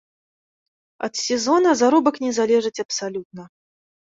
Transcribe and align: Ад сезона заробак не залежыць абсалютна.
Ад 1.09 1.13
сезона 1.25 1.69
заробак 1.81 2.15
не 2.27 2.31
залежыць 2.39 2.75
абсалютна. 2.85 3.43